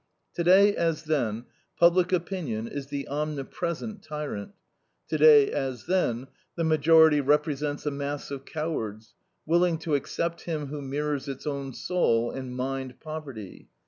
Today, 0.33 0.75
as 0.75 1.03
then, 1.03 1.45
public 1.77 2.11
opinion 2.11 2.67
is 2.67 2.87
the 2.87 3.07
omnipresent 3.07 4.01
tyrant; 4.01 4.53
today, 5.07 5.51
as 5.51 5.85
then, 5.85 6.25
the 6.55 6.63
majority 6.63 7.21
represents 7.21 7.85
a 7.85 7.91
mass 7.91 8.31
of 8.31 8.43
cowards, 8.43 9.13
willing 9.45 9.77
to 9.77 9.93
accept 9.93 10.45
him 10.45 10.65
who 10.69 10.81
mirrors 10.81 11.27
its 11.27 11.45
own 11.45 11.71
soul 11.71 12.31
and 12.31 12.55
mind 12.55 12.99
poverty. 12.99 13.69